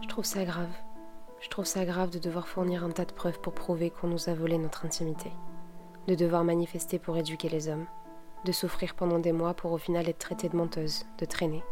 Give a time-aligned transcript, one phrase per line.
[0.00, 0.70] Je trouve ça grave.
[1.40, 4.28] Je trouve ça grave de devoir fournir un tas de preuves pour prouver qu'on nous
[4.28, 5.32] a volé notre intimité.
[6.06, 7.86] De devoir manifester pour éduquer les hommes.
[8.44, 11.64] De souffrir pendant des mois pour au final être traité de menteuse, de traîner.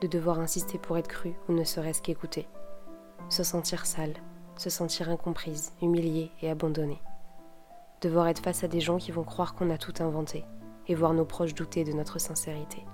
[0.00, 2.48] De devoir insister pour être crue ou ne serait-ce qu'écoutée.
[3.28, 4.14] Se sentir sale,
[4.56, 7.00] se sentir incomprise, humiliée et abandonnée.
[8.00, 10.44] Devoir être face à des gens qui vont croire qu'on a tout inventé
[10.88, 12.84] et voir nos proches douter de notre sincérité.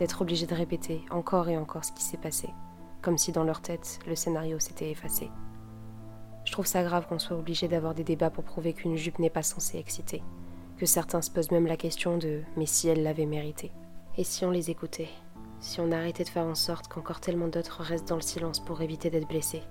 [0.00, 2.48] D'être obligé de répéter encore et encore ce qui s'est passé,
[3.02, 5.30] comme si dans leur tête le scénario s'était effacé.
[6.46, 9.28] Je trouve ça grave qu'on soit obligé d'avoir des débats pour prouver qu'une jupe n'est
[9.28, 10.22] pas censée exciter,
[10.78, 13.72] que certains se posent même la question de mais si elle l'avait mérité?
[14.16, 15.10] Et si on les écoutait
[15.60, 18.80] Si on arrêtait de faire en sorte qu'encore tellement d'autres restent dans le silence pour
[18.80, 19.62] éviter d'être blessés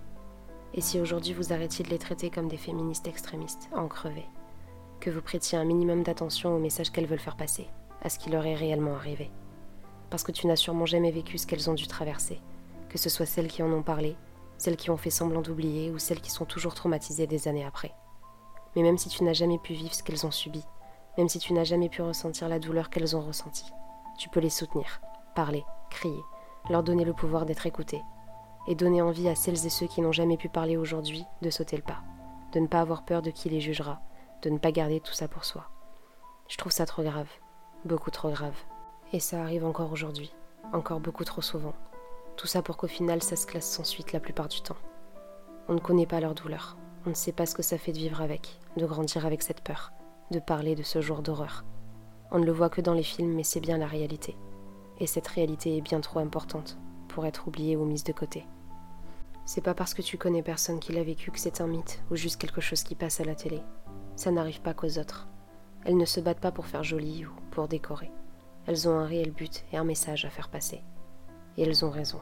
[0.75, 4.27] Et si aujourd'hui vous arrêtiez de les traiter comme des féministes extrémistes, en crever
[4.99, 7.65] Que vous prêtiez un minimum d'attention au message qu'elles veulent faire passer,
[8.03, 9.31] à ce qui leur est réellement arrivé
[10.09, 12.41] Parce que tu n'as sûrement jamais vécu ce qu'elles ont dû traverser
[12.89, 14.17] que ce soit celles qui en ont parlé,
[14.57, 17.93] celles qui ont fait semblant d'oublier ou celles qui sont toujours traumatisées des années après.
[18.75, 20.63] Mais même si tu n'as jamais pu vivre ce qu'elles ont subi,
[21.17, 23.71] même si tu n'as jamais pu ressentir la douleur qu'elles ont ressentie,
[24.17, 24.99] tu peux les soutenir,
[25.35, 26.21] parler, crier,
[26.69, 28.01] leur donner le pouvoir d'être écoutées,
[28.67, 31.77] et donner envie à celles et ceux qui n'ont jamais pu parler aujourd'hui de sauter
[31.77, 32.01] le pas,
[32.51, 34.01] de ne pas avoir peur de qui les jugera,
[34.41, 35.69] de ne pas garder tout ça pour soi.
[36.47, 37.29] Je trouve ça trop grave,
[37.85, 38.55] beaucoup trop grave.
[39.11, 40.31] Et ça arrive encore aujourd'hui,
[40.71, 41.73] encore beaucoup trop souvent.
[42.37, 44.77] Tout ça pour qu'au final ça se classe sans suite la plupart du temps.
[45.67, 46.77] On ne connaît pas leur douleur.
[47.05, 49.61] On ne sait pas ce que ça fait de vivre avec, de grandir avec cette
[49.61, 49.93] peur,
[50.31, 51.63] de parler de ce jour d'horreur.
[52.29, 54.37] On ne le voit que dans les films, mais c'est bien la réalité.
[54.99, 58.45] Et cette réalité est bien trop importante pour être oubliée ou mise de côté.
[59.45, 62.15] C'est pas parce que tu connais personne qui l'a vécu que c'est un mythe ou
[62.15, 63.61] juste quelque chose qui passe à la télé.
[64.15, 65.27] Ça n'arrive pas qu'aux autres.
[65.85, 68.11] Elles ne se battent pas pour faire joli ou pour décorer.
[68.67, 70.81] Elles ont un réel but et un message à faire passer.
[71.57, 72.19] Et elles ont raison.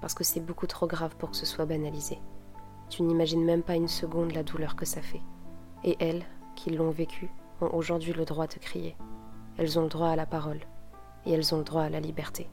[0.00, 2.18] Parce que c'est beaucoup trop grave pour que ce soit banalisé.
[2.88, 5.22] Tu n'imagines même pas une seconde la douleur que ça fait.
[5.84, 6.24] Et elles,
[6.54, 7.30] qui l'ont vécu,
[7.60, 8.96] ont aujourd'hui le droit de crier.
[9.58, 10.60] Elles ont le droit à la parole.
[11.24, 12.48] Et elles ont le droit à la liberté.